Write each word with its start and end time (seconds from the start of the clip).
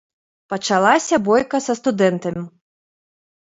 Пачалася 0.53 1.19
бойка 1.29 1.61
са 1.67 1.77
студэнтам. 1.83 2.37